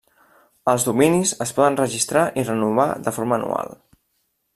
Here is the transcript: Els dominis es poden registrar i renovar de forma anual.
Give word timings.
Els 0.71 0.85
dominis 0.87 1.33
es 1.45 1.53
poden 1.59 1.77
registrar 1.81 2.23
i 2.43 2.47
renovar 2.51 2.87
de 3.09 3.15
forma 3.19 3.39
anual. 3.41 3.71